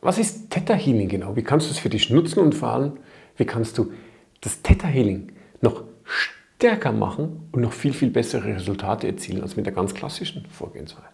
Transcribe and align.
Was 0.00 0.18
ist 0.18 0.50
Theta 0.50 0.74
Healing 0.74 1.08
genau? 1.08 1.36
Wie 1.36 1.42
kannst 1.42 1.68
du 1.68 1.72
es 1.72 1.78
für 1.78 1.90
dich 1.90 2.10
nutzen 2.10 2.40
und 2.40 2.54
vor 2.54 2.70
allem, 2.70 2.92
wie 3.36 3.44
kannst 3.44 3.76
du 3.78 3.92
das 4.40 4.62
Theta 4.62 4.86
Healing 4.86 5.32
noch 5.60 5.84
stärker 6.04 6.92
machen 6.92 7.48
und 7.52 7.60
noch 7.60 7.72
viel, 7.72 7.92
viel 7.92 8.10
bessere 8.10 8.54
Resultate 8.54 9.06
erzielen 9.06 9.42
als 9.42 9.56
mit 9.56 9.66
der 9.66 9.74
ganz 9.74 9.94
klassischen 9.94 10.46
Vorgehensweise? 10.46 11.08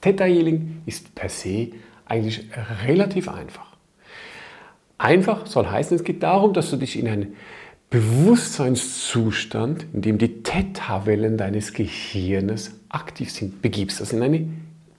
Theta 0.00 0.24
Healing 0.24 0.82
ist 0.86 1.14
per 1.14 1.28
se 1.28 1.72
eigentlich 2.06 2.46
relativ 2.86 3.28
einfach. 3.28 3.74
Einfach 4.98 5.46
soll 5.46 5.66
heißen, 5.66 5.96
es 5.96 6.04
geht 6.04 6.22
darum, 6.22 6.52
dass 6.52 6.70
du 6.70 6.76
dich 6.76 6.98
in 6.98 7.08
einen 7.08 7.36
Bewusstseinszustand, 7.90 9.86
in 9.92 10.02
dem 10.02 10.18
die 10.18 10.42
Theta-Wellen 10.42 11.36
deines 11.36 11.72
Gehirnes 11.72 12.78
aktiv 12.88 13.30
sind, 13.30 13.62
begibst. 13.62 14.00
Das 14.00 14.12
in 14.12 14.22
eine 14.22 14.48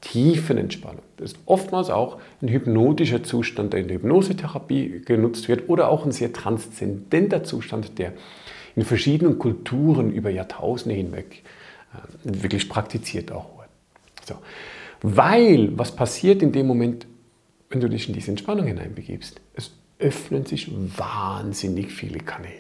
tiefen 0.06 0.58
Entspannung. 0.58 1.02
Das 1.18 1.34
ist 1.34 1.40
oftmals 1.46 1.90
auch 1.90 2.20
ein 2.42 2.48
hypnotischer 2.48 3.24
Zustand, 3.24 3.74
der 3.74 3.82
in 3.82 3.88
der 3.88 3.98
Hypnosetherapie 3.98 5.02
genutzt 5.04 5.48
wird 5.48 5.68
oder 5.68 5.90
auch 5.90 6.06
ein 6.06 6.12
sehr 6.12 6.32
transzendenter 6.32 7.44
Zustand, 7.44 7.98
der 7.98 8.14
in 8.76 8.84
verschiedenen 8.84 9.40
Kulturen 9.40 10.12
über 10.12 10.30
Jahrtausende 10.30 10.96
hinweg 10.96 11.44
äh, 11.94 12.44
wirklich 12.44 12.70
praktiziert 12.70 13.32
auch 13.32 13.58
wird. 13.58 13.70
So. 14.26 14.36
Weil, 15.02 15.78
was 15.78 15.96
passiert 15.96 16.44
in 16.44 16.52
dem 16.52 16.68
Moment, 16.68 17.08
wenn 17.70 17.80
du 17.80 17.90
dich 17.90 18.08
in 18.08 18.14
diese 18.14 18.30
Entspannung 18.30 18.68
hineinbegibst? 18.68 19.42
Es 19.56 19.72
öffnen 19.98 20.46
sich 20.46 20.72
wahnsinnig 20.98 21.92
viele 21.92 22.20
Kanäle. 22.20 22.54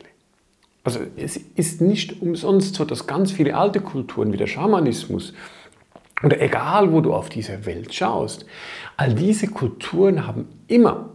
Also 0.83 0.99
es 1.15 1.37
ist 1.37 1.81
nicht 1.81 2.21
umsonst 2.21 2.75
so, 2.75 2.85
dass 2.85 3.07
ganz 3.07 3.31
viele 3.31 3.55
alte 3.55 3.81
Kulturen 3.81 4.31
wie 4.33 4.37
der 4.37 4.47
Schamanismus 4.47 5.33
oder 6.23 6.41
egal 6.41 6.91
wo 6.91 7.01
du 7.01 7.13
auf 7.13 7.29
diese 7.29 7.65
Welt 7.65 7.93
schaust, 7.93 8.45
all 8.97 9.13
diese 9.13 9.47
Kulturen 9.47 10.25
haben 10.25 10.47
immer 10.67 11.09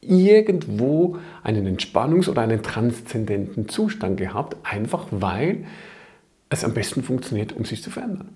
irgendwo 0.00 1.18
einen 1.42 1.66
Entspannungs- 1.76 2.28
oder 2.28 2.42
einen 2.42 2.62
transzendenten 2.62 3.68
Zustand 3.68 4.16
gehabt, 4.18 4.56
einfach 4.62 5.06
weil 5.10 5.64
es 6.48 6.64
am 6.64 6.74
besten 6.74 7.02
funktioniert, 7.02 7.52
um 7.52 7.64
sich 7.64 7.82
zu 7.82 7.90
verändern. 7.90 8.28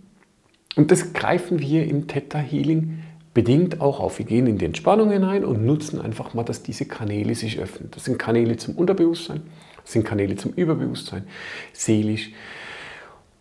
Und 0.77 0.91
das 0.91 1.13
greifen 1.13 1.59
wir 1.59 1.87
im 1.87 2.07
Theta 2.07 2.39
Healing 2.39 3.03
bedingt 3.35 3.81
auch 3.81 4.01
auf. 4.01 4.19
Wir 4.19 4.27
gehen 4.27 4.47
in 4.47 4.59
die 4.59 4.65
Entspannung 4.65 5.11
hinein 5.11 5.45
und 5.45 5.65
nutzen 5.65 6.01
einfach 6.01 6.35
mal, 6.35 6.43
dass 6.43 6.63
diese 6.63 6.85
Kanäle 6.87 7.35
sich 7.35 7.59
öffnen. 7.59 7.91
Das 7.93 8.05
sind 8.05 8.19
Kanäle 8.19 8.57
zum 8.57 8.75
Unterbewusstsein, 8.75 9.43
das 9.83 9.93
sind 9.93 10.05
Kanäle 10.05 10.37
zum 10.37 10.53
Überbewusstsein, 10.53 11.25
seelisch 11.73 12.33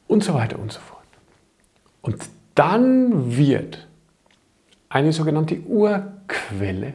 und 0.07 0.23
so 0.23 0.33
weiter 0.33 0.59
und 0.59 0.71
so 0.71 0.79
fort. 0.79 0.99
Und 2.01 2.17
dann 2.59 3.37
wird 3.37 3.87
eine 4.89 5.13
sogenannte 5.13 5.59
Urquelle 5.61 6.93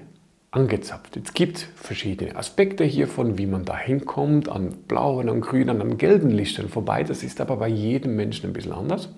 angezapft. 0.51 1.17
Jetzt 1.17 1.35
gibt 1.35 1.57
es 1.57 1.67
verschiedene 1.75 2.37
Aspekte 2.37 2.85
hiervon, 2.85 3.39
wie 3.39 3.47
man 3.47 3.65
da 3.65 3.77
hinkommt, 3.77 4.49
an 4.49 4.77
blauen, 4.87 5.29
an 5.29 5.41
grünen, 5.41 5.81
an 5.81 5.99
gelben 5.99 6.31
Lichtern 6.31 6.69
vorbei. 6.69 7.03
Das 7.03 7.23
ist 7.23 7.41
aber 7.41 7.57
bei 7.57 7.69
jedem 7.69 8.15
Menschen 8.15 8.51
ein 8.51 8.53
bisschen 8.53 8.73
anders 8.73 9.09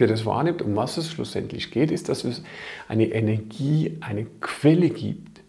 wer 0.00 0.06
das 0.06 0.26
wahrnimmt, 0.26 0.62
um 0.62 0.76
was 0.76 0.96
es 0.96 1.10
schlussendlich 1.10 1.70
geht, 1.70 1.90
ist, 1.90 2.08
dass 2.08 2.24
es 2.24 2.42
eine 2.88 3.06
Energie, 3.06 3.96
eine 4.00 4.26
Quelle 4.40 4.90
gibt, 4.90 5.42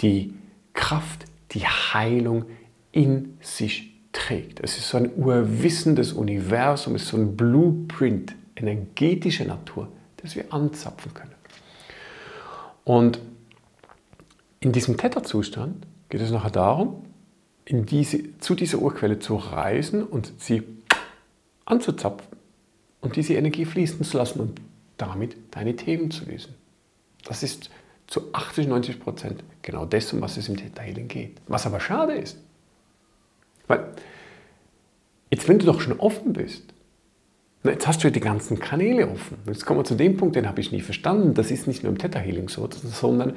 die 0.00 0.34
Kraft, 0.72 1.24
die 1.52 1.66
Heilung 1.66 2.46
in 2.92 3.36
sich 3.40 3.92
trägt. 4.12 4.60
Es 4.60 4.78
ist 4.78 4.88
so 4.88 4.96
ein 4.96 5.10
Urwissen 5.16 5.94
des 5.96 6.12
Universums, 6.12 7.02
es 7.02 7.06
ist 7.06 7.10
so 7.10 7.16
ein 7.16 7.36
Blueprint 7.36 8.34
energetischer 8.60 9.44
Natur, 9.44 9.88
das 10.18 10.36
wir 10.36 10.52
anzapfen 10.52 11.14
können. 11.14 11.34
Und 12.84 13.20
in 14.60 14.72
diesem 14.72 14.96
Theta-Zustand 14.96 15.86
geht 16.08 16.20
es 16.20 16.30
nachher 16.30 16.50
darum, 16.50 17.04
diese, 17.68 18.38
zu 18.38 18.54
dieser 18.54 18.78
Urquelle 18.78 19.18
zu 19.18 19.36
reisen 19.36 20.02
und 20.02 20.32
sie 20.38 20.62
anzuzapfen 21.64 22.26
und 23.00 23.16
diese 23.16 23.34
Energie 23.34 23.64
fließen 23.64 24.02
zu 24.04 24.16
lassen 24.16 24.40
und 24.40 24.60
damit 24.96 25.36
deine 25.52 25.76
Themen 25.76 26.10
zu 26.10 26.24
lösen. 26.24 26.54
Das 27.24 27.42
ist 27.42 27.70
zu 28.06 28.34
80, 28.34 28.66
90 28.66 29.00
Prozent 29.00 29.44
genau 29.62 29.86
das, 29.86 30.12
um 30.12 30.20
was 30.20 30.36
es 30.36 30.48
im 30.48 30.56
Detailing 30.56 31.08
geht. 31.08 31.38
Was 31.46 31.64
aber 31.64 31.80
schade 31.80 32.14
ist, 32.14 32.38
weil 33.68 33.86
jetzt, 35.30 35.48
wenn 35.48 35.60
du 35.60 35.66
doch 35.66 35.80
schon 35.80 35.98
offen 36.00 36.32
bist, 36.32 36.64
jetzt 37.64 37.86
hast 37.86 38.02
du 38.02 38.08
ja 38.08 38.12
die 38.12 38.20
ganzen 38.20 38.58
Kanäle 38.58 39.08
offen. 39.08 39.36
Jetzt 39.46 39.66
kommen 39.66 39.80
wir 39.80 39.84
zu 39.84 39.94
dem 39.94 40.16
Punkt, 40.16 40.36
den 40.36 40.48
habe 40.48 40.60
ich 40.60 40.72
nie 40.72 40.80
verstanden. 40.80 41.34
Das 41.34 41.50
ist 41.50 41.66
nicht 41.66 41.82
nur 41.82 41.92
im 41.92 41.98
Theta 41.98 42.18
Healing 42.18 42.48
so, 42.48 42.68
sondern 42.70 43.34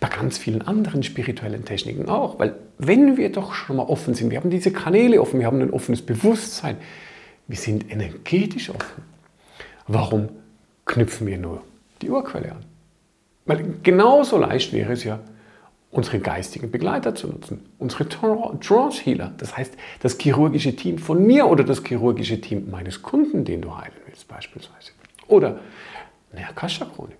bei 0.00 0.08
ganz 0.08 0.38
vielen 0.38 0.62
anderen 0.62 1.02
spirituellen 1.02 1.64
Techniken 1.64 2.08
auch. 2.08 2.38
Weil 2.38 2.54
wenn 2.78 3.16
wir 3.16 3.32
doch 3.32 3.54
schon 3.54 3.76
mal 3.76 3.84
offen 3.84 4.14
sind, 4.14 4.30
wir 4.30 4.38
haben 4.38 4.50
diese 4.50 4.70
Kanäle 4.70 5.20
offen, 5.20 5.40
wir 5.40 5.46
haben 5.46 5.60
ein 5.60 5.70
offenes 5.70 6.02
Bewusstsein, 6.02 6.76
wir 7.48 7.56
sind 7.56 7.90
energetisch 7.90 8.70
offen. 8.70 9.02
Warum 9.86 10.28
knüpfen 10.86 11.26
wir 11.26 11.38
nur 11.38 11.62
die 12.00 12.10
Urquelle 12.10 12.52
an? 12.52 12.64
Weil 13.44 13.74
genauso 13.82 14.38
leicht 14.38 14.72
wäre 14.72 14.92
es 14.92 15.04
ja, 15.04 15.20
unsere 15.94 16.18
geistigen 16.18 16.72
Begleiter 16.72 17.14
zu 17.14 17.28
nutzen, 17.28 17.64
unsere 17.78 18.08
Trance-Healer, 18.08 19.32
das 19.38 19.56
heißt 19.56 19.74
das 20.00 20.18
chirurgische 20.18 20.74
Team 20.74 20.98
von 20.98 21.24
mir 21.24 21.46
oder 21.46 21.62
das 21.62 21.84
chirurgische 21.84 22.40
Team 22.40 22.68
meines 22.70 23.02
Kunden, 23.02 23.44
den 23.44 23.62
du 23.62 23.76
heilen 23.76 23.94
willst 24.04 24.26
beispielsweise. 24.26 24.90
Oder 25.28 25.60
eine 26.32 26.48
Akasha-Krone. 26.48 27.12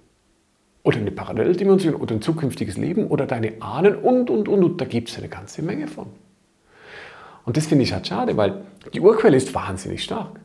Oder 0.83 0.99
eine 0.99 1.13
Paralleldimension 1.13 1.95
oder 1.95 2.17
ein 2.17 2.21
zukünftiges 2.21 2.77
Leben 2.77 3.07
oder 3.07 3.27
deine 3.27 3.63
Ahnen 3.63 3.95
und, 3.95 4.29
und, 4.29 4.49
und. 4.49 4.65
Und 4.65 4.81
da 4.81 4.85
gibt 4.85 5.09
es 5.09 5.17
eine 5.17 5.29
ganze 5.29 5.63
Menge 5.63 5.87
von. 5.87 6.09
Und 7.45 7.57
das 7.57 7.67
finde 7.67 7.85
ich 7.85 7.93
halt 7.93 8.07
schade, 8.07 8.37
weil 8.37 8.65
die 8.93 9.01
Urquelle 9.01 9.37
ist 9.37 9.55
wahnsinnig 9.55 10.03
stark. 10.03 10.41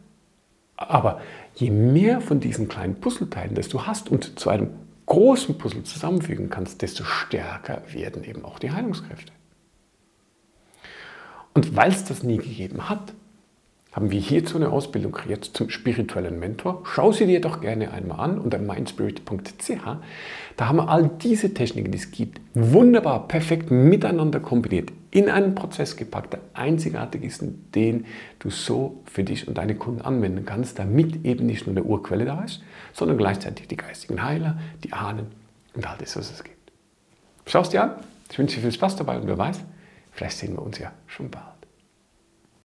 Aber 0.78 1.20
je 1.56 1.72
mehr 1.72 2.22
von 2.22 2.40
diesen 2.40 2.70
kleinen 2.70 2.96
Puzzleteilen, 2.96 3.56
das 3.56 3.68
du 3.68 3.86
hast 3.86 4.10
und 4.10 4.40
zu 4.40 4.50
einem 4.50 4.70
großen 5.10 5.58
Puzzle 5.58 5.84
zusammenfügen 5.84 6.50
kannst, 6.50 6.82
desto 6.82 7.04
stärker 7.04 7.82
werden 7.92 8.24
eben 8.24 8.46
auch 8.46 8.60
die 8.60 8.72
Heilungskräfte. 8.72 9.34
Und 11.54 11.76
weil 11.76 11.92
es 11.92 12.06
das 12.06 12.24
nie 12.24 12.38
gegeben 12.38 12.88
hat, 12.88 13.14
haben 14.00 14.12
wir 14.12 14.20
hierzu 14.22 14.56
eine 14.56 14.70
Ausbildung 14.70 15.12
kreiert 15.12 15.44
zum 15.44 15.70
spirituellen 15.70 16.40
Mentor. 16.40 16.84
Schau 16.86 17.12
sie 17.12 17.26
dir 17.26 17.42
doch 17.42 17.60
gerne 17.60 17.92
einmal 17.92 18.22
an 18.22 18.40
unter 18.40 18.58
mindspirit.ch. 18.58 19.72
Da 20.56 20.68
haben 20.68 20.78
wir 20.78 20.88
all 20.88 21.12
diese 21.22 21.54
Techniken, 21.54 21.92
die 21.92 21.98
es 21.98 22.10
gibt, 22.10 22.40
wunderbar, 22.54 23.28
perfekt 23.28 23.72
miteinander 23.72 24.40
kombiniert, 24.40 24.94
in 25.12 25.30
einen 25.30 25.54
Prozess 25.54 25.98
gepackt, 25.98 26.32
der 26.32 26.40
einzigartig 26.54 27.24
ist, 27.26 27.44
den 27.76 28.06
du 28.40 28.50
so 28.50 29.02
für 29.04 29.26
dich 29.26 29.50
und 29.50 29.58
deine 29.58 29.76
Kunden 29.76 30.00
anwenden 30.00 30.46
kannst, 30.46 30.80
damit 30.80 31.26
eben 31.26 31.46
nicht 31.46 31.68
nur 31.68 31.76
eine 31.76 31.84
Urquelle 31.84 32.24
da 32.24 32.42
ist, 32.46 32.64
sondern 32.94 33.18
gleichzeitig 33.18 33.68
die 33.68 33.76
geistigen 33.76 34.24
Heiler, 34.24 34.58
die 34.86 34.94
Ahnen 34.94 35.28
und 35.74 35.86
all 35.86 35.98
das, 35.98 36.16
was 36.16 36.32
es 36.32 36.42
gibt. 36.42 36.72
Schau 37.48 37.64
es 37.64 37.70
dir 37.70 37.84
an. 37.84 37.92
Ich 38.32 38.40
wünsche 38.40 38.56
dir 38.56 38.62
viel 38.62 38.72
Spaß 38.72 38.96
dabei 38.96 39.18
und 39.20 39.28
wer 39.28 39.38
weiß, 39.38 39.60
vielleicht 40.14 40.38
sehen 40.38 40.54
wir 40.54 40.62
uns 40.62 40.80
ja 40.80 40.94
schon 41.08 41.30
bald. 41.30 41.59